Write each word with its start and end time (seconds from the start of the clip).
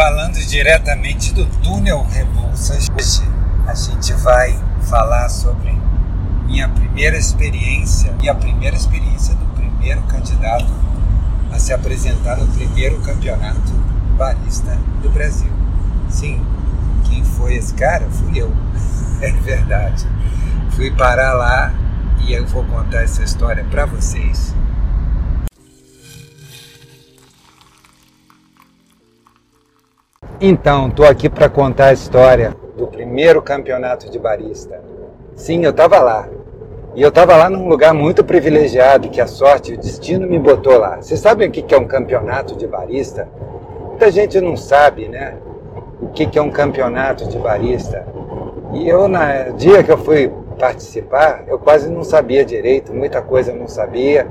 falando 0.00 0.38
diretamente 0.46 1.30
do 1.34 1.44
túnel 1.62 2.02
Rebouças. 2.10 2.86
Hoje 2.96 3.20
a 3.66 3.74
gente 3.74 4.14
vai 4.14 4.58
falar 4.88 5.28
sobre 5.28 5.78
minha 6.46 6.70
primeira 6.70 7.18
experiência 7.18 8.10
e 8.22 8.26
a 8.30 8.34
primeira 8.34 8.74
experiência 8.74 9.34
do 9.34 9.44
primeiro 9.54 10.00
candidato 10.04 10.72
a 11.52 11.58
se 11.58 11.74
apresentar 11.74 12.38
no 12.38 12.46
primeiro 12.46 12.98
campeonato 13.02 13.72
barista 14.16 14.74
do 15.02 15.10
Brasil. 15.10 15.52
Sim, 16.08 16.42
quem 17.04 17.22
foi 17.22 17.56
esse 17.56 17.74
cara? 17.74 18.08
Fui 18.08 18.38
eu. 18.38 18.50
É 19.20 19.30
verdade. 19.32 20.06
Fui 20.70 20.90
parar 20.92 21.34
lá 21.34 21.74
e 22.20 22.32
eu 22.32 22.46
vou 22.46 22.64
contar 22.64 23.02
essa 23.02 23.22
história 23.22 23.66
para 23.70 23.84
vocês. 23.84 24.54
Então, 30.42 30.88
estou 30.88 31.04
aqui 31.04 31.28
para 31.28 31.50
contar 31.50 31.88
a 31.88 31.92
história 31.92 32.56
do 32.74 32.86
primeiro 32.86 33.42
campeonato 33.42 34.10
de 34.10 34.18
barista. 34.18 34.80
Sim, 35.36 35.62
eu 35.62 35.70
estava 35.70 35.98
lá. 35.98 36.30
E 36.94 37.02
eu 37.02 37.10
estava 37.10 37.36
lá 37.36 37.50
num 37.50 37.68
lugar 37.68 37.92
muito 37.92 38.24
privilegiado, 38.24 39.10
que 39.10 39.20
a 39.20 39.26
sorte 39.26 39.72
e 39.72 39.74
o 39.74 39.78
destino 39.78 40.26
me 40.26 40.38
botou 40.38 40.78
lá. 40.78 40.96
Vocês 40.96 41.20
sabem 41.20 41.48
o 41.48 41.52
que 41.52 41.74
é 41.74 41.78
um 41.78 41.86
campeonato 41.86 42.56
de 42.56 42.66
barista? 42.66 43.28
Muita 43.88 44.10
gente 44.10 44.40
não 44.40 44.56
sabe, 44.56 45.08
né? 45.08 45.34
O 46.00 46.08
que 46.08 46.38
é 46.38 46.40
um 46.40 46.50
campeonato 46.50 47.28
de 47.28 47.38
barista. 47.38 48.06
E 48.72 48.88
eu, 48.88 49.08
no 49.08 49.18
dia 49.58 49.82
que 49.82 49.92
eu 49.92 49.98
fui 49.98 50.32
participar, 50.58 51.44
eu 51.48 51.58
quase 51.58 51.90
não 51.90 52.02
sabia 52.02 52.46
direito, 52.46 52.94
muita 52.94 53.20
coisa 53.20 53.52
eu 53.52 53.56
não 53.56 53.68
sabia. 53.68 54.26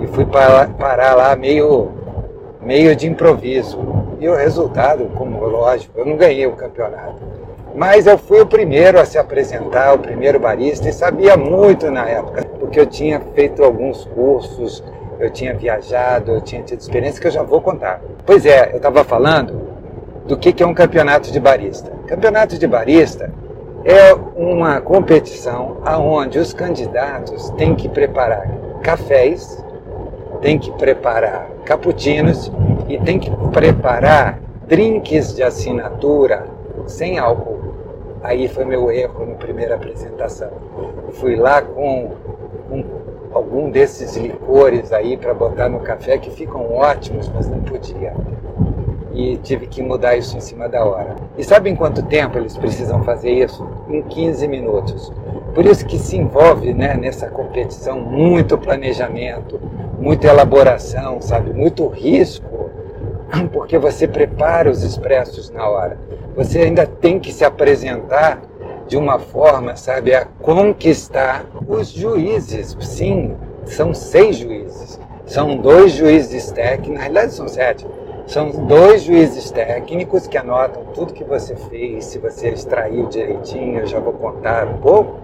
E 0.00 0.06
fui 0.08 0.26
parar 0.26 1.14
lá 1.14 1.36
meio, 1.36 1.92
meio 2.64 2.94
de 2.96 3.06
improviso. 3.06 3.78
E 4.20 4.28
o 4.28 4.34
resultado, 4.34 5.10
como 5.16 5.44
lógico, 5.44 5.98
eu 5.98 6.06
não 6.06 6.16
ganhei 6.16 6.46
o 6.46 6.52
campeonato. 6.52 7.22
Mas 7.74 8.06
eu 8.06 8.16
fui 8.16 8.40
o 8.40 8.46
primeiro 8.46 9.00
a 9.00 9.04
se 9.04 9.18
apresentar, 9.18 9.94
o 9.94 9.98
primeiro 9.98 10.38
barista, 10.38 10.88
e 10.88 10.92
sabia 10.92 11.36
muito 11.36 11.90
na 11.90 12.08
época, 12.08 12.44
porque 12.58 12.78
eu 12.78 12.86
tinha 12.86 13.20
feito 13.34 13.64
alguns 13.64 14.04
cursos, 14.04 14.82
eu 15.18 15.28
tinha 15.30 15.54
viajado, 15.54 16.32
eu 16.32 16.40
tinha 16.40 16.62
tido 16.62 16.80
experiência 16.80 17.20
que 17.20 17.26
eu 17.26 17.32
já 17.32 17.42
vou 17.42 17.60
contar. 17.60 18.00
Pois 18.24 18.46
é, 18.46 18.70
eu 18.72 18.76
estava 18.76 19.02
falando 19.04 19.60
do 20.26 20.36
que 20.36 20.62
é 20.62 20.66
um 20.66 20.74
campeonato 20.74 21.30
de 21.32 21.40
barista. 21.40 21.92
Campeonato 22.06 22.56
de 22.56 22.66
barista 22.66 23.32
é 23.84 24.14
uma 24.36 24.80
competição 24.80 25.78
aonde 25.84 26.38
os 26.38 26.54
candidatos 26.54 27.50
têm 27.50 27.74
que 27.74 27.88
preparar 27.88 28.48
cafés, 28.82 29.64
têm 30.40 30.58
que 30.58 30.70
preparar 30.72 31.48
cappuccinos 31.64 32.50
e 32.88 32.98
tem 32.98 33.18
que 33.18 33.30
preparar 33.52 34.40
drinks 34.66 35.34
de 35.34 35.42
assinatura 35.42 36.46
sem 36.86 37.18
álcool. 37.18 37.74
Aí 38.22 38.48
foi 38.48 38.64
meu 38.64 38.90
erro 38.90 39.26
na 39.26 39.34
primeira 39.34 39.74
apresentação. 39.74 40.50
Fui 41.12 41.36
lá 41.36 41.60
com, 41.60 42.12
com 42.68 42.84
algum 43.32 43.70
desses 43.70 44.16
licores 44.16 44.92
aí 44.92 45.16
para 45.16 45.34
botar 45.34 45.68
no 45.68 45.80
café 45.80 46.16
que 46.16 46.30
ficam 46.30 46.72
ótimos, 46.72 47.30
mas 47.34 47.48
não 47.48 47.60
podia. 47.60 48.14
E 49.12 49.36
tive 49.36 49.66
que 49.66 49.82
mudar 49.82 50.16
isso 50.16 50.36
em 50.36 50.40
cima 50.40 50.68
da 50.68 50.84
hora. 50.84 51.14
E 51.36 51.44
sabe 51.44 51.70
em 51.70 51.76
quanto 51.76 52.02
tempo 52.02 52.38
eles 52.38 52.56
precisam 52.56 53.02
fazer 53.04 53.30
isso? 53.30 53.66
Em 53.88 54.02
15 54.02 54.48
minutos. 54.48 55.12
Por 55.54 55.64
isso 55.66 55.86
que 55.86 55.98
se 55.98 56.16
envolve 56.16 56.74
né, 56.74 56.96
nessa 56.96 57.28
competição 57.28 58.00
muito 58.00 58.58
planejamento, 58.58 59.60
muita 60.04 60.26
elaboração, 60.26 61.18
sabe? 61.22 61.50
Muito 61.54 61.88
risco, 61.88 62.68
porque 63.54 63.78
você 63.78 64.06
prepara 64.06 64.70
os 64.70 64.82
expressos 64.82 65.48
na 65.48 65.66
hora. 65.66 65.98
Você 66.36 66.58
ainda 66.58 66.86
tem 66.86 67.18
que 67.18 67.32
se 67.32 67.42
apresentar 67.42 68.42
de 68.86 68.98
uma 68.98 69.18
forma, 69.18 69.76
sabe, 69.76 70.14
a 70.14 70.26
conquistar 70.26 71.46
os 71.66 71.88
juízes. 71.88 72.76
Sim, 72.80 73.34
são 73.64 73.94
seis 73.94 74.36
juízes. 74.36 75.00
São 75.24 75.56
dois 75.56 75.92
juízes 75.92 76.50
técnicos, 76.50 76.94
na 76.96 77.00
realidade 77.00 77.32
são 77.32 77.48
sete. 77.48 77.86
São 78.26 78.50
dois 78.50 79.04
juízes 79.04 79.50
técnicos 79.50 80.26
que 80.26 80.36
anotam 80.36 80.82
tudo 80.92 81.14
que 81.14 81.24
você 81.24 81.56
fez, 81.56 82.04
se 82.04 82.18
você 82.18 82.50
extraiu 82.50 83.06
direitinho, 83.06 83.80
eu 83.80 83.86
já 83.86 83.98
vou 84.00 84.12
contar 84.12 84.66
um 84.66 84.76
pouco 84.78 85.18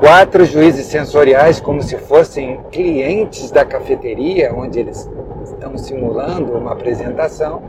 quatro 0.00 0.44
juízes 0.44 0.86
sensoriais 0.86 1.60
como 1.60 1.82
se 1.82 1.96
fossem 1.96 2.60
clientes 2.70 3.50
da 3.50 3.64
cafeteria, 3.64 4.54
onde 4.54 4.80
eles 4.80 5.08
estão 5.44 5.76
simulando 5.76 6.52
uma 6.52 6.72
apresentação. 6.72 7.62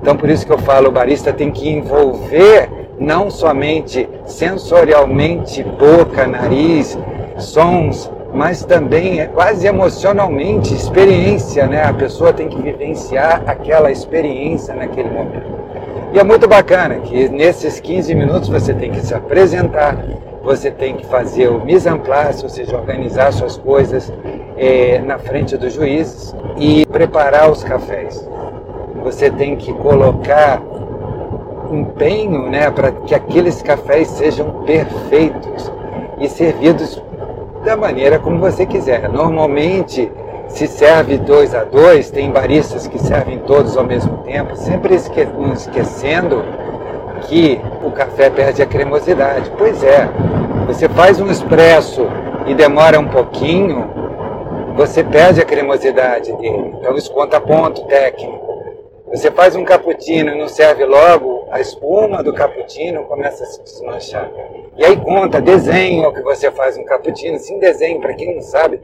Então, 0.00 0.16
por 0.16 0.30
isso 0.30 0.46
que 0.46 0.52
eu 0.52 0.58
falo, 0.58 0.88
o 0.88 0.92
barista 0.92 1.32
tem 1.32 1.50
que 1.50 1.68
envolver 1.68 2.68
não 2.98 3.30
somente 3.30 4.08
sensorialmente 4.26 5.62
boca, 5.62 6.26
nariz, 6.26 6.98
sons, 7.38 8.10
mas 8.32 8.64
também 8.64 9.20
é 9.20 9.26
quase 9.26 9.66
emocionalmente 9.66 10.72
experiência, 10.74 11.66
né? 11.66 11.82
A 11.82 11.92
pessoa 11.92 12.32
tem 12.32 12.48
que 12.48 12.60
vivenciar 12.60 13.42
aquela 13.46 13.90
experiência 13.90 14.74
naquele 14.74 15.10
momento. 15.10 15.60
E 16.12 16.18
é 16.18 16.24
muito 16.24 16.48
bacana 16.48 16.96
que 16.96 17.28
nesses 17.28 17.80
15 17.80 18.14
minutos 18.14 18.48
você 18.48 18.74
tem 18.74 18.90
que 18.90 19.00
se 19.00 19.14
apresentar, 19.14 19.96
você 20.42 20.70
tem 20.70 20.96
que 20.96 21.06
fazer 21.06 21.48
o 21.48 21.64
mise 21.64 21.88
en 21.88 21.98
place, 21.98 22.42
ou 22.42 22.48
seja, 22.48 22.76
organizar 22.76 23.32
suas 23.32 23.56
coisas 23.56 24.12
é, 24.56 24.98
na 24.98 25.18
frente 25.18 25.56
dos 25.56 25.74
juízes 25.74 26.34
e 26.56 26.86
preparar 26.86 27.50
os 27.50 27.62
cafés. 27.62 28.28
Você 29.02 29.30
tem 29.30 29.56
que 29.56 29.72
colocar 29.72 30.62
empenho 31.70 32.50
né, 32.50 32.70
para 32.70 32.90
que 32.90 33.14
aqueles 33.14 33.62
cafés 33.62 34.08
sejam 34.08 34.64
perfeitos 34.64 35.70
e 36.18 36.28
servidos 36.28 37.02
da 37.64 37.76
maneira 37.76 38.18
como 38.18 38.38
você 38.38 38.66
quiser. 38.66 39.08
Normalmente 39.08 40.10
se 40.48 40.66
serve 40.66 41.16
dois 41.16 41.54
a 41.54 41.64
dois, 41.64 42.10
tem 42.10 42.30
baristas 42.30 42.86
que 42.86 42.98
servem 42.98 43.38
todos 43.40 43.76
ao 43.76 43.84
mesmo 43.84 44.18
tempo, 44.18 44.56
sempre 44.56 44.96
esquecendo 44.96 46.44
que 47.22 47.60
o 47.82 47.90
café 47.90 48.30
perde 48.30 48.62
a 48.62 48.66
cremosidade. 48.66 49.50
Pois 49.56 49.82
é, 49.82 50.08
você 50.66 50.88
faz 50.88 51.20
um 51.20 51.30
expresso 51.30 52.06
e 52.46 52.54
demora 52.54 52.98
um 52.98 53.08
pouquinho, 53.08 53.88
você 54.76 55.02
perde 55.02 55.40
a 55.40 55.44
cremosidade 55.44 56.32
dele. 56.36 56.74
Então 56.78 56.96
isso 56.96 57.12
conta 57.12 57.40
ponto 57.40 57.84
técnico. 57.84 58.50
Você 59.10 59.28
faz 59.30 59.56
um 59.56 59.64
cappuccino 59.64 60.30
e 60.30 60.38
não 60.38 60.46
serve 60.46 60.84
logo, 60.84 61.48
a 61.50 61.60
espuma 61.60 62.22
do 62.22 62.32
cappuccino 62.32 63.02
começa 63.04 63.42
a 63.42 63.46
se 63.46 63.60
desmanchar. 63.62 64.30
E 64.76 64.84
aí 64.84 64.96
conta 64.96 65.40
desenho 65.40 66.12
que 66.12 66.22
você 66.22 66.48
faz 66.52 66.76
um 66.76 66.84
cappuccino, 66.84 67.36
sim 67.36 67.58
desenho, 67.58 68.00
para 68.00 68.14
quem 68.14 68.36
não 68.36 68.40
sabe, 68.40 68.80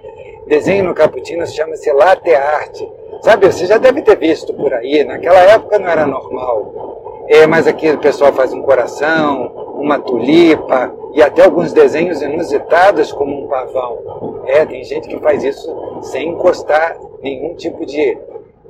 desenho 0.48 0.84
no 0.84 0.94
cappuccino 0.94 1.46
chama-se 1.46 1.92
latte 1.92 2.34
art. 2.34 2.76
Sabe, 3.22 3.46
você 3.46 3.66
já 3.66 3.78
deve 3.78 4.02
ter 4.02 4.16
visto 4.16 4.52
por 4.52 4.74
aí, 4.74 5.04
naquela 5.04 5.38
época 5.38 5.78
não 5.78 5.88
era 5.88 6.04
normal. 6.04 7.05
É, 7.28 7.46
mas 7.46 7.66
aqui 7.66 7.90
o 7.90 7.98
pessoal 7.98 8.32
faz 8.32 8.52
um 8.52 8.62
coração, 8.62 9.46
uma 9.74 9.98
tulipa 9.98 10.94
e 11.12 11.22
até 11.22 11.44
alguns 11.44 11.72
desenhos 11.72 12.22
inusitados 12.22 13.12
como 13.12 13.44
um 13.44 13.48
pavão. 13.48 14.42
É, 14.46 14.64
tem 14.64 14.84
gente 14.84 15.08
que 15.08 15.18
faz 15.18 15.42
isso 15.42 16.02
sem 16.02 16.28
encostar 16.28 16.96
nenhum 17.20 17.54
tipo 17.54 17.84
de 17.84 18.16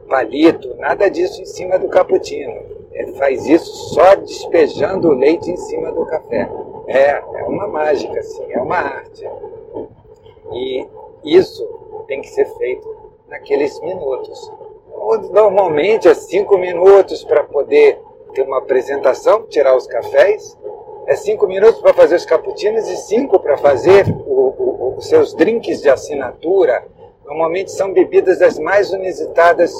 palito, 0.08 0.74
nada 0.78 1.10
disso 1.10 1.42
em 1.42 1.44
cima 1.44 1.78
do 1.78 1.88
cappuccino. 1.88 2.54
É, 2.92 3.06
faz 3.12 3.46
isso 3.46 3.94
só 3.94 4.14
despejando 4.14 5.08
o 5.08 5.14
leite 5.14 5.50
em 5.50 5.56
cima 5.56 5.92
do 5.92 6.06
café. 6.06 6.48
É, 6.86 7.10
é 7.10 7.44
uma 7.44 7.66
mágica, 7.66 8.18
assim, 8.18 8.44
é 8.50 8.60
uma 8.60 8.76
arte. 8.76 9.28
E 10.52 10.86
isso 11.24 11.66
tem 12.06 12.22
que 12.22 12.28
ser 12.28 12.46
feito 12.56 12.88
naqueles 13.28 13.78
minutos. 13.80 14.50
Normalmente 15.30 16.08
é 16.08 16.14
cinco 16.14 16.56
minutos 16.56 17.22
para 17.22 17.44
poder 17.44 18.00
ter 18.36 18.42
uma 18.42 18.58
apresentação, 18.58 19.44
tirar 19.48 19.74
os 19.74 19.86
cafés, 19.86 20.56
é 21.06 21.16
cinco 21.16 21.46
minutos 21.46 21.80
para 21.80 21.94
fazer 21.94 22.16
os 22.16 22.26
cappuccinos 22.26 22.86
e 22.86 22.96
cinco 22.96 23.40
para 23.40 23.56
fazer 23.56 24.04
o, 24.26 24.54
o, 24.58 24.94
os 24.98 25.08
seus 25.08 25.32
drinks 25.34 25.80
de 25.80 25.88
assinatura. 25.88 26.84
Normalmente 27.24 27.72
são 27.72 27.92
bebidas 27.92 28.38
das 28.38 28.58
mais 28.58 28.90
inusitadas 28.90 29.72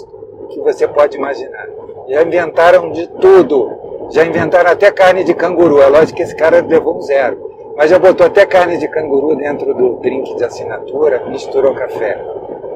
que 0.50 0.60
você 0.60 0.88
pode 0.88 1.19
imaginar. 1.19 1.69
Já 2.08 2.22
inventaram 2.22 2.90
de 2.90 3.06
tudo. 3.20 4.08
Já 4.10 4.25
inventaram 4.25 4.70
até 4.70 4.90
carne 4.90 5.22
de 5.22 5.34
canguru. 5.34 5.82
É 5.82 5.88
lógico 5.88 6.16
que 6.16 6.22
esse 6.22 6.34
cara 6.34 6.64
levou 6.66 6.96
um 6.96 7.02
zero. 7.02 7.75
Mas 7.76 7.90
já 7.90 7.98
botou 7.98 8.26
até 8.26 8.46
carne 8.46 8.78
de 8.78 8.88
canguru 8.88 9.36
dentro 9.36 9.75
do 9.75 9.96
drink 9.96 10.34
de 10.36 10.44
assinatura, 10.44 11.25
misturou 11.28 11.75
café. 11.75 12.19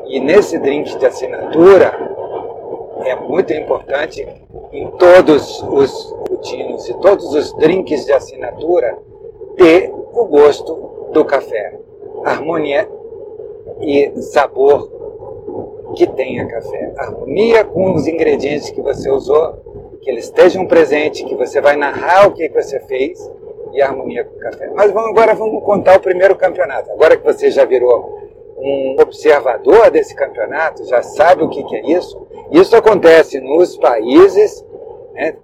E 0.07 0.21
nesse 0.21 0.59
drink 0.59 0.99
de 0.99 1.07
assinatura, 1.07 2.10
é 3.05 3.15
muito 3.17 3.53
importante 3.53 4.27
em 4.73 4.91
todos 4.93 5.63
os 5.63 6.11
rotinos 6.29 6.89
e 6.89 6.95
todos 6.95 7.35
os 7.35 7.53
drinks 7.55 8.05
de 8.05 8.13
assinatura 8.13 8.97
ter 9.57 9.93
o 9.93 10.25
gosto 10.27 11.09
do 11.13 11.25
café, 11.25 11.79
harmonia 12.25 12.89
e 13.81 14.13
sabor 14.23 14.91
que 15.95 16.07
tenha 16.07 16.47
café, 16.47 16.93
harmonia 16.97 17.65
com 17.65 17.95
os 17.95 18.07
ingredientes 18.07 18.71
que 18.71 18.81
você 18.81 19.11
usou 19.11 19.99
que 20.01 20.11
eles 20.11 20.25
estejam 20.25 20.67
presentes, 20.67 21.23
que 21.23 21.35
você 21.35 21.61
vai 21.61 21.77
narrar 21.77 22.29
o 22.29 22.33
que 22.33 22.49
você 22.49 22.81
fez 22.81 23.31
e 23.73 23.83
harmonia 23.83 24.25
com 24.25 24.37
o 24.37 24.39
café. 24.39 24.71
Mas 24.75 24.91
vamos, 24.91 25.11
agora 25.11 25.35
vamos 25.35 25.63
contar 25.63 25.97
o 25.97 26.01
primeiro 26.01 26.35
campeonato. 26.37 26.91
Agora 26.91 27.17
que 27.17 27.25
você 27.25 27.51
já 27.51 27.65
virou 27.65 28.20
um 28.61 28.97
observador 29.01 29.91
desse 29.91 30.15
campeonato, 30.15 30.85
já 30.87 31.03
sabe 31.03 31.43
o 31.43 31.49
que, 31.49 31.65
que 31.65 31.77
é 31.77 31.87
isso. 31.97 32.27
Isso 32.51 32.77
acontece 32.77 33.41
nos 33.41 33.77
países, 33.77 34.65
né? 35.15 35.37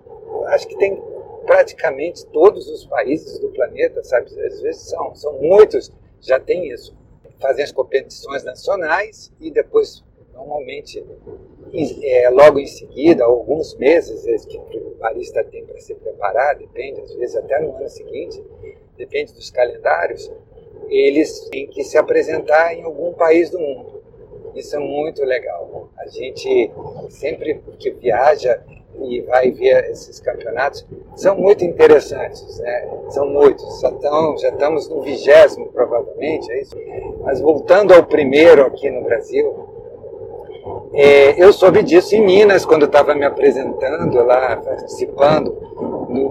acho 0.49 0.69
que 0.69 0.77
tem 0.77 1.03
praticamente 1.47 2.27
todos 2.27 2.69
os 2.69 2.85
países 2.87 3.39
do 3.39 3.49
planeta, 3.51 4.03
sabe? 4.03 4.27
Às 4.43 4.61
vezes 4.61 4.83
são, 4.83 5.15
são 5.15 5.33
muitos, 5.35 5.93
já 6.21 6.39
tem 6.39 6.69
isso. 6.71 6.95
Fazem 7.41 7.65
as 7.65 7.73
competições 7.73 8.45
nacionais 8.45 9.33
e 9.41 9.51
depois, 9.51 10.03
normalmente, 10.35 11.05
é, 12.03 12.29
logo 12.31 12.59
em 12.59 12.67
seguida, 12.67 13.25
alguns 13.25 13.77
meses 13.77 14.45
que 14.47 14.59
o 14.59 14.97
barista 14.99 15.45
tem 15.45 15.65
para 15.65 15.79
se 15.79 15.95
preparar, 15.95 16.57
depende, 16.57 17.01
às 17.01 17.15
vezes 17.15 17.37
até 17.37 17.61
no 17.61 17.77
ano 17.77 17.89
seguinte, 17.89 18.43
depende 18.97 19.33
dos 19.35 19.51
calendários, 19.51 20.33
eles 20.89 21.49
têm 21.51 21.67
que 21.67 21.85
se 21.85 21.97
apresentar 21.99 22.75
em 22.75 22.83
algum 22.83 23.13
país 23.13 23.51
do 23.51 23.59
mundo. 23.59 24.03
Isso 24.55 24.75
é 24.75 24.79
muito 24.79 25.25
legal. 25.25 25.91
A 25.99 26.07
gente 26.09 26.71
sempre 27.11 27.61
que 27.79 27.91
viaja 27.91 28.63
e 29.03 29.21
vai 29.23 29.51
ver 29.51 29.91
esses 29.91 30.21
campeonatos, 30.21 30.87
são 31.15 31.37
muito 31.37 31.65
interessantes, 31.65 32.59
né? 32.61 32.89
são 33.11 33.29
muitos, 33.29 33.81
já, 33.81 33.91
estão, 33.91 34.39
já 34.39 34.49
estamos 34.49 34.89
no 34.89 35.03
vigésimo 35.03 35.67
provavelmente, 35.67 36.51
é 36.51 36.61
isso? 36.61 36.77
Mas 37.21 37.41
voltando 37.41 37.93
ao 37.93 38.05
primeiro 38.05 38.65
aqui 38.65 38.91
no 38.91 39.03
Brasil, 39.03 39.76
é, 40.93 41.43
eu 41.43 41.53
soube 41.53 41.83
disso 41.83 42.15
em 42.15 42.25
Minas, 42.25 42.65
quando 42.65 42.87
estava 42.87 43.15
me 43.15 43.25
apresentando 43.25 44.25
lá, 44.25 44.57
participando 44.57 45.53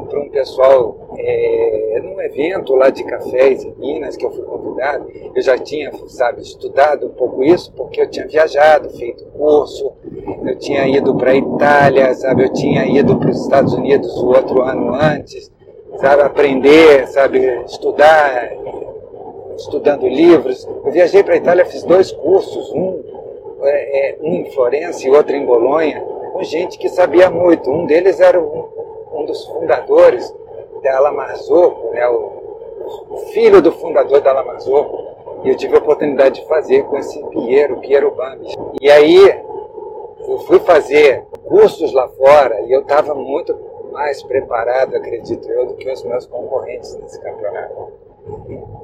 para 0.09 0.19
um 0.19 0.29
pessoal 0.29 0.97
é, 1.17 2.01
num 2.03 2.19
evento 2.21 2.75
lá 2.75 2.89
de 2.89 3.03
cafés 3.03 3.63
em 3.63 3.75
Minas, 3.77 4.15
que 4.15 4.25
eu 4.25 4.31
fui 4.31 4.43
convidado. 4.43 5.07
Eu 5.35 5.41
já 5.41 5.57
tinha, 5.57 5.91
sabe, 6.07 6.41
estudado 6.41 7.07
um 7.07 7.11
pouco 7.11 7.43
isso, 7.43 7.71
porque 7.73 8.01
eu 8.01 8.09
tinha 8.09 8.27
viajado, 8.27 8.89
feito 8.89 9.23
curso, 9.25 9.93
eu 10.45 10.57
tinha 10.57 10.87
ido 10.87 11.13
para 11.15 11.31
a 11.31 11.35
Itália, 11.35 12.13
sabe, 12.15 12.45
eu 12.45 12.53
tinha 12.53 12.85
ido 12.87 13.17
para 13.17 13.29
os 13.29 13.41
Estados 13.41 13.73
Unidos 13.73 14.15
o 14.17 14.27
outro 14.27 14.63
ano 14.63 14.95
antes, 14.95 15.51
sabe, 15.97 16.23
aprender, 16.23 17.07
sabe, 17.07 17.39
estudar, 17.65 18.51
estudando 19.57 20.07
livros. 20.07 20.67
Eu 20.85 20.91
viajei 20.91 21.23
para 21.23 21.35
a 21.35 21.37
Itália, 21.37 21.65
fiz 21.65 21.83
dois 21.83 22.11
cursos, 22.11 22.71
um 22.71 23.14
é, 23.65 24.09
é, 24.09 24.17
um 24.21 24.35
em 24.35 24.51
Florença 24.51 25.05
e 25.05 25.09
outro 25.09 25.35
em 25.35 25.45
Bolonha, 25.45 26.01
com 26.33 26.43
gente 26.43 26.77
que 26.77 26.89
sabia 26.89 27.29
muito. 27.29 27.69
Um 27.69 27.85
deles 27.85 28.19
era 28.19 28.39
um, 28.39 28.67
um 29.13 29.25
dos 29.25 29.45
fundadores 29.45 30.33
da 30.83 30.97
Alamarzocco, 30.97 31.91
né, 31.91 32.07
o, 32.07 32.31
o, 33.09 33.17
filho 33.33 33.61
do 33.61 33.71
fundador 33.71 34.21
da 34.21 34.31
Alamarzocco, 34.31 35.43
e 35.43 35.49
eu 35.49 35.57
tive 35.57 35.75
a 35.75 35.79
oportunidade 35.79 36.41
de 36.41 36.47
fazer 36.47 36.83
com 36.85 36.97
esse 36.97 37.23
Piero, 37.27 37.77
Piero 37.77 38.11
Bambis. 38.11 38.53
E 38.81 38.89
aí 38.89 39.43
eu 40.27 40.39
fui 40.39 40.59
fazer 40.59 41.23
cursos 41.45 41.93
lá 41.93 42.07
fora 42.09 42.61
e 42.61 42.71
eu 42.71 42.81
estava 42.81 43.13
muito 43.13 43.55
mais 43.91 44.21
preparado, 44.23 44.95
acredito 44.95 45.49
eu, 45.49 45.67
do 45.67 45.75
que 45.75 45.89
os 45.89 46.03
meus 46.03 46.25
concorrentes 46.25 46.95
nesse 46.95 47.19
campeonato. 47.21 47.93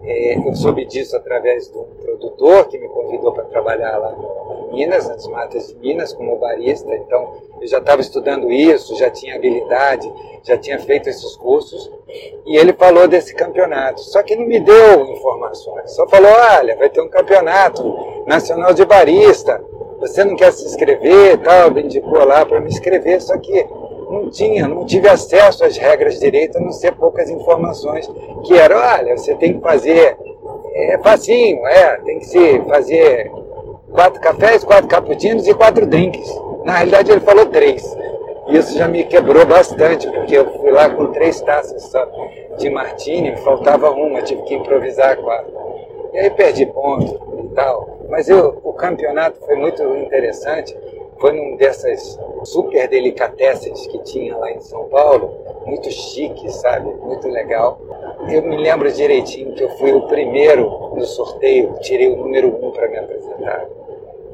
É, 0.03 0.37
eu 0.37 0.55
soube 0.55 0.85
disso 0.85 1.15
através 1.17 1.69
de 1.69 1.77
um 1.77 1.85
produtor 2.01 2.67
que 2.67 2.77
me 2.77 2.87
convidou 2.87 3.31
para 3.33 3.43
trabalhar 3.45 3.97
lá 3.97 4.13
em 4.13 4.40
Minas, 4.71 5.07
nas 5.07 5.27
matas 5.27 5.67
de 5.67 5.75
Minas, 5.75 6.13
como 6.13 6.37
barista. 6.37 6.93
Então, 6.95 7.33
eu 7.61 7.67
já 7.67 7.77
estava 7.77 8.01
estudando 8.01 8.51
isso, 8.51 8.95
já 8.95 9.09
tinha 9.09 9.35
habilidade, 9.35 10.11
já 10.43 10.57
tinha 10.57 10.79
feito 10.79 11.09
esses 11.09 11.35
cursos. 11.35 11.91
E 12.45 12.57
ele 12.57 12.73
falou 12.73 13.07
desse 13.07 13.35
campeonato. 13.35 14.01
Só 14.01 14.23
que 14.23 14.35
não 14.35 14.45
me 14.45 14.59
deu 14.59 15.05
informações. 15.05 15.91
Só 15.91 16.07
falou: 16.07 16.31
olha, 16.31 16.75
vai 16.75 16.89
ter 16.89 17.01
um 17.01 17.09
campeonato 17.09 18.23
nacional 18.25 18.73
de 18.73 18.85
barista. 18.85 19.63
Você 19.99 20.23
não 20.23 20.35
quer 20.35 20.51
se 20.51 20.65
inscrever? 20.65 21.37
Tal, 21.39 21.71
me 21.71 21.83
indicou 21.83 22.25
lá 22.25 22.45
para 22.45 22.59
me 22.59 22.69
inscrever. 22.69 23.21
Só 23.21 23.37
que 23.37 23.67
não 24.11 24.29
tinha, 24.29 24.67
não 24.67 24.85
tive 24.85 25.07
acesso 25.07 25.63
às 25.63 25.77
regras 25.77 26.19
direito, 26.19 26.57
a 26.57 26.61
não 26.61 26.71
ser 26.71 26.93
poucas 26.93 27.29
informações, 27.29 28.09
que 28.45 28.53
eram, 28.53 28.77
olha, 28.77 29.15
você 29.15 29.33
tem 29.35 29.53
que 29.53 29.61
fazer, 29.61 30.17
é 30.73 30.97
facinho, 30.97 31.65
é, 31.65 31.97
tem 32.01 32.19
que 32.19 32.25
se 32.25 32.59
fazer 32.63 33.31
quatro 33.91 34.19
cafés, 34.21 34.63
quatro 34.63 34.87
cappuccinos 34.87 35.47
e 35.47 35.53
quatro 35.53 35.85
drinks. 35.85 36.27
Na 36.63 36.73
realidade 36.73 37.11
ele 37.11 37.21
falou 37.21 37.45
três. 37.45 37.83
Isso 38.47 38.77
já 38.77 38.87
me 38.87 39.03
quebrou 39.03 39.45
bastante, 39.45 40.09
porque 40.09 40.37
eu 40.37 40.45
fui 40.59 40.71
lá 40.71 40.89
com 40.89 41.07
três 41.07 41.39
taças 41.41 41.83
só 41.83 42.05
de 42.57 42.69
martini, 42.69 43.35
faltava 43.37 43.91
uma, 43.91 44.21
tive 44.21 44.41
que 44.43 44.55
improvisar 44.55 45.11
a 45.11 45.15
quarta. 45.15 45.51
E 46.13 46.19
aí 46.19 46.29
perdi 46.29 46.65
ponto 46.65 47.45
e 47.45 47.55
tal. 47.55 47.99
Mas 48.09 48.27
eu, 48.27 48.59
o 48.63 48.73
campeonato 48.73 49.39
foi 49.45 49.55
muito 49.55 49.81
interessante, 49.95 50.77
foi 51.19 51.31
num 51.31 51.55
dessas 51.55 52.19
super 52.43 52.87
delicatessas 52.87 53.87
que 53.87 53.99
tinha 53.99 54.35
lá 54.37 54.51
em 54.51 54.61
São 54.61 54.85
Paulo, 54.85 55.31
muito 55.65 55.89
chique, 55.91 56.51
sabe? 56.51 56.89
Muito 56.89 57.27
legal. 57.27 57.79
Eu 58.29 58.41
me 58.43 58.57
lembro 58.57 58.91
direitinho 58.91 59.53
que 59.53 59.63
eu 59.63 59.69
fui 59.77 59.91
o 59.91 60.07
primeiro 60.07 60.95
no 60.95 61.05
sorteio, 61.05 61.75
tirei 61.81 62.09
o 62.09 62.17
número 62.17 62.47
um 62.47 62.71
para 62.71 62.87
me 62.87 62.97
apresentar. 62.97 63.67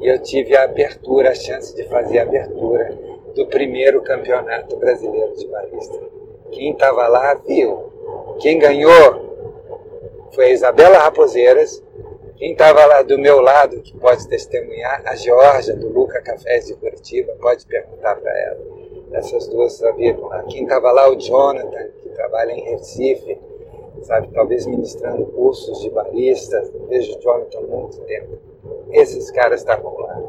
E 0.00 0.06
eu 0.06 0.18
tive 0.20 0.56
a 0.56 0.64
abertura, 0.64 1.30
a 1.30 1.34
chance 1.34 1.74
de 1.74 1.84
fazer 1.84 2.20
a 2.20 2.22
abertura 2.22 2.96
do 3.34 3.46
primeiro 3.46 4.02
campeonato 4.02 4.76
brasileiro 4.76 5.34
de 5.36 5.46
barista. 5.48 5.98
Quem 6.50 6.72
estava 6.72 7.06
lá 7.08 7.34
viu. 7.34 7.92
Quem 8.38 8.58
ganhou 8.58 9.28
foi 10.32 10.46
a 10.46 10.50
Isabela 10.50 10.98
Raposeiras, 10.98 11.82
quem 12.38 12.52
estava 12.52 12.86
lá 12.86 13.02
do 13.02 13.18
meu 13.18 13.40
lado, 13.40 13.80
que 13.82 13.92
pode 13.98 14.28
testemunhar, 14.28 15.02
a 15.04 15.16
Georgia, 15.16 15.74
do 15.74 15.88
Luca 15.88 16.22
Cafés 16.22 16.66
de 16.66 16.74
Curitiba, 16.74 17.32
pode 17.40 17.66
perguntar 17.66 18.14
para 18.14 18.30
ela. 18.30 18.58
Essas 19.10 19.48
duas 19.48 19.72
sabiam. 19.72 20.30
Quem 20.48 20.62
estava 20.62 20.92
lá, 20.92 21.10
o 21.10 21.16
Jonathan, 21.16 21.88
que 22.00 22.08
trabalha 22.10 22.52
em 22.52 22.60
Recife, 22.60 23.36
sabe, 24.02 24.28
talvez 24.32 24.66
ministrando 24.66 25.26
cursos 25.26 25.80
de 25.80 25.90
barista. 25.90 26.62
Vejo 26.88 27.18
o 27.18 27.20
Jonathan 27.20 27.58
há 27.58 27.62
muito 27.62 28.00
tempo. 28.02 28.38
Esses 28.92 29.32
caras 29.32 29.60
estavam 29.60 29.92
lá. 29.98 30.22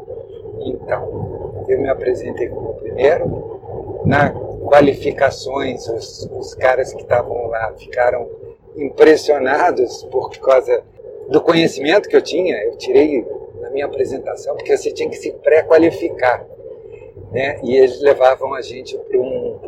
Então, 0.62 1.64
eu 1.68 1.80
me 1.80 1.90
apresentei 1.90 2.50
como 2.50 2.74
primeiro. 2.74 4.02
Na 4.04 4.34
qualificações, 4.66 5.88
os, 5.88 6.28
os 6.32 6.56
caras 6.56 6.92
que 6.92 7.04
estavam 7.04 7.48
lá 7.48 7.72
ficaram 7.78 8.28
impressionados 8.76 10.04
por 10.06 10.32
causa 10.40 10.84
do 11.30 11.42
conhecimento 11.42 12.10
que 12.10 12.16
eu 12.16 12.22
tinha, 12.22 12.58
eu 12.66 12.76
tirei 12.76 13.26
na 13.62 13.70
minha 13.70 13.86
apresentação, 13.86 14.56
porque 14.56 14.76
você 14.76 14.92
tinha 14.92 15.10
que 15.10 15.16
se 15.16 15.32
pré-qualificar. 15.32 16.46
Né? 17.32 17.60
E 17.64 17.78
eles 17.78 18.02
levavam 18.02 18.56
a 18.56 18.62
gente 18.62 18.98
para 18.98 19.18
um, 19.20 19.60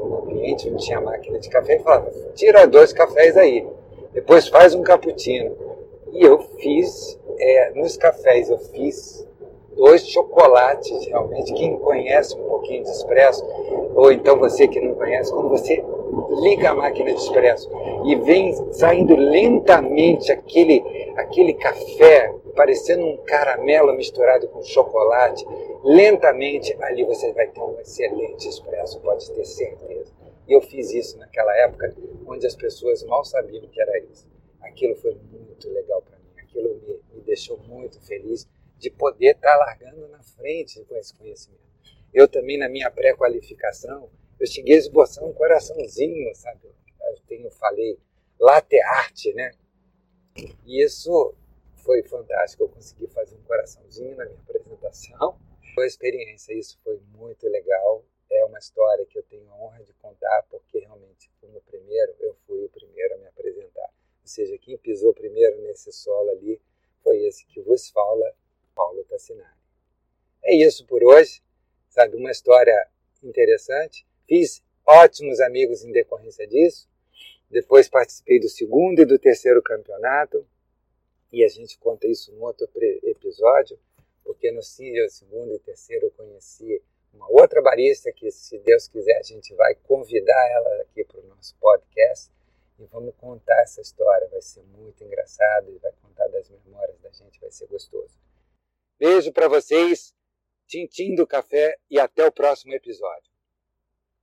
um, 0.00 0.18
ambiente 0.22 0.68
onde 0.70 0.84
tinha 0.84 1.00
máquina 1.00 1.38
de 1.38 1.50
café 1.50 1.76
e 1.76 1.80
falavam: 1.80 2.10
tira 2.34 2.66
dois 2.66 2.92
cafés 2.92 3.36
aí, 3.36 3.66
depois 4.12 4.48
faz 4.48 4.74
um 4.74 4.82
cappuccino. 4.82 5.54
E 6.12 6.24
eu 6.24 6.40
fiz, 6.40 7.20
é, 7.38 7.72
nos 7.74 7.96
cafés, 7.98 8.48
eu 8.48 8.58
fiz 8.58 9.26
dois 9.76 10.08
chocolates, 10.08 11.06
realmente. 11.06 11.52
Quem 11.52 11.76
conhece 11.78 12.34
um 12.36 12.44
pouquinho 12.44 12.84
de 12.84 12.90
expresso, 12.90 13.44
ou 13.94 14.10
então 14.10 14.38
você 14.38 14.66
que 14.66 14.80
não 14.80 14.94
conhece, 14.94 15.30
quando 15.32 15.50
você 15.50 15.83
liga 16.40 16.70
a 16.70 16.74
máquina 16.74 17.12
de 17.12 17.18
expresso 17.18 17.70
e 18.04 18.14
vem 18.16 18.52
saindo 18.72 19.16
lentamente 19.16 20.30
aquele, 20.30 20.82
aquele 21.16 21.54
café, 21.54 22.32
parecendo 22.54 23.04
um 23.04 23.16
caramelo 23.18 23.94
misturado 23.94 24.48
com 24.48 24.62
chocolate, 24.62 25.44
lentamente 25.82 26.76
ali 26.80 27.04
você 27.04 27.32
vai 27.32 27.48
ter 27.48 27.60
um 27.60 27.78
excelente 27.80 28.48
expresso, 28.48 29.00
pode 29.00 29.30
ter 29.32 29.44
certeza. 29.44 30.12
E 30.46 30.52
eu 30.52 30.60
fiz 30.60 30.92
isso 30.92 31.18
naquela 31.18 31.56
época, 31.58 31.94
onde 32.26 32.46
as 32.46 32.54
pessoas 32.54 33.02
mal 33.04 33.24
sabiam 33.24 33.66
que 33.66 33.80
era 33.80 33.98
isso. 34.00 34.26
Aquilo 34.60 34.94
foi 34.96 35.16
muito 35.32 35.70
legal 35.70 36.02
para 36.02 36.18
mim, 36.18 36.42
aquilo 36.42 36.80
me, 36.86 37.00
me 37.14 37.20
deixou 37.22 37.58
muito 37.66 38.00
feliz 38.06 38.46
de 38.78 38.90
poder 38.90 39.36
estar 39.36 39.52
tá 39.52 39.56
largando 39.56 40.06
na 40.08 40.22
frente 40.22 40.84
com 40.84 40.96
esse 40.96 41.14
conhecimento. 41.14 41.64
Eu 42.12 42.28
também, 42.28 42.58
na 42.58 42.68
minha 42.68 42.90
pré-qualificação, 42.90 44.08
eu 44.44 44.46
cheguei 44.46 44.74
a 44.74 44.78
esboçar 44.78 45.24
um 45.24 45.32
coraçãozinho, 45.32 46.34
sabe? 46.34 46.66
Eu 46.66 47.18
tenho, 47.26 47.50
falei, 47.50 47.98
latte 48.38 48.78
arte, 48.78 49.32
né? 49.32 49.52
E 50.66 50.84
isso 50.84 51.34
foi 51.76 52.02
fantástico. 52.02 52.64
Eu 52.64 52.68
consegui 52.68 53.06
fazer 53.06 53.36
um 53.36 53.42
coraçãozinho 53.44 54.14
na 54.16 54.26
minha 54.26 54.38
apresentação. 54.40 55.38
Foi 55.74 55.86
experiência, 55.86 56.52
isso 56.52 56.78
foi 56.84 57.00
muito 57.16 57.48
legal. 57.48 58.04
É 58.30 58.44
uma 58.44 58.58
história 58.58 59.06
que 59.06 59.18
eu 59.18 59.22
tenho 59.22 59.50
a 59.50 59.56
honra 59.56 59.82
de 59.82 59.94
contar, 59.94 60.44
porque 60.50 60.78
realmente, 60.78 61.30
como 61.40 61.58
primeiro, 61.62 62.14
eu 62.20 62.34
fui 62.46 62.64
o 62.64 62.68
primeiro 62.68 63.14
a 63.14 63.18
me 63.18 63.26
apresentar. 63.26 63.88
Ou 64.20 64.28
seja, 64.28 64.58
quem 64.58 64.76
pisou 64.76 65.14
primeiro 65.14 65.62
nesse 65.62 65.90
solo 65.90 66.28
ali 66.30 66.60
foi 67.02 67.16
esse 67.24 67.46
que 67.46 67.62
vos 67.62 67.88
fala, 67.88 68.34
Paulo 68.74 69.04
Tassinari. 69.04 69.56
É 70.42 70.54
isso 70.54 70.86
por 70.86 71.02
hoje, 71.02 71.42
sabe? 71.88 72.16
Uma 72.16 72.30
história 72.30 72.88
interessante 73.22 74.06
Fiz 74.26 74.62
ótimos 74.86 75.40
amigos 75.40 75.84
em 75.84 75.92
decorrência 75.92 76.46
disso. 76.46 76.88
Depois 77.50 77.88
participei 77.88 78.40
do 78.40 78.48
segundo 78.48 79.00
e 79.00 79.04
do 79.04 79.18
terceiro 79.18 79.62
campeonato. 79.62 80.46
E 81.32 81.44
a 81.44 81.48
gente 81.48 81.78
conta 81.78 82.06
isso 82.06 82.32
num 82.32 82.42
outro 82.42 82.68
episódio, 83.02 83.78
porque 84.22 84.52
no 84.52 84.62
segundo 84.62 85.54
e 85.54 85.58
terceiro 85.58 86.06
eu 86.06 86.10
conheci 86.12 86.82
uma 87.12 87.28
outra 87.28 87.60
barista 87.60 88.12
que, 88.12 88.30
se 88.30 88.58
Deus 88.58 88.88
quiser, 88.88 89.18
a 89.18 89.22
gente 89.22 89.54
vai 89.54 89.74
convidar 89.74 90.50
ela 90.50 90.82
aqui 90.82 91.04
para 91.04 91.20
o 91.20 91.26
nosso 91.26 91.56
podcast 91.56 92.32
e 92.78 92.84
vamos 92.86 93.14
contar 93.16 93.60
essa 93.62 93.80
história. 93.80 94.28
Vai 94.28 94.42
ser 94.42 94.62
muito 94.62 95.02
engraçado 95.02 95.70
e 95.70 95.78
vai 95.78 95.92
contar 96.02 96.28
das 96.28 96.48
memórias 96.48 96.98
da 97.00 97.10
gente, 97.10 97.40
vai 97.40 97.50
ser 97.50 97.66
gostoso. 97.66 98.18
Beijo 98.98 99.32
para 99.32 99.48
vocês, 99.48 100.14
tintim 100.66 101.14
do 101.14 101.26
café 101.26 101.76
e 101.90 101.98
até 101.98 102.24
o 102.24 102.32
próximo 102.32 102.74
episódio. 102.74 103.33